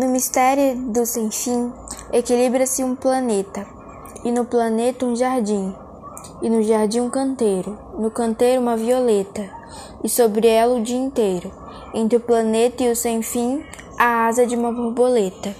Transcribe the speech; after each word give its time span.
No 0.00 0.08
mistério 0.08 0.76
do 0.76 1.04
sem 1.04 1.30
fim, 1.30 1.70
equilibra-se 2.10 2.82
um 2.82 2.96
planeta, 2.96 3.66
e 4.24 4.32
no 4.32 4.46
planeta 4.46 5.04
um 5.04 5.14
jardim, 5.14 5.74
e 6.40 6.48
no 6.48 6.62
jardim 6.62 7.00
um 7.00 7.10
canteiro, 7.10 7.78
no 7.98 8.10
canteiro 8.10 8.62
uma 8.62 8.78
violeta, 8.78 9.46
e 10.02 10.08
sobre 10.08 10.48
ela 10.48 10.74
o 10.76 10.82
dia 10.82 10.96
inteiro, 10.96 11.52
entre 11.92 12.16
o 12.16 12.20
planeta 12.20 12.82
e 12.82 12.90
o 12.90 12.96
sem 12.96 13.20
fim, 13.20 13.62
a 13.98 14.26
asa 14.26 14.46
de 14.46 14.56
uma 14.56 14.72
borboleta. 14.72 15.54